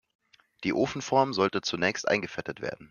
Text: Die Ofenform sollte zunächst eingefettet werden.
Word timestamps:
Die 0.63 0.73
Ofenform 0.73 1.31
sollte 1.31 1.61
zunächst 1.61 2.07
eingefettet 2.07 2.59
werden. 2.59 2.79